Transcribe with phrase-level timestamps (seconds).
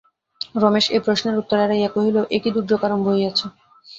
[0.55, 3.45] রমেশ এই প্রশ্নের উত্তর এড়াইয়া কহিল, এ কী দুর্যোগ আরম্ভ হইয়াছে!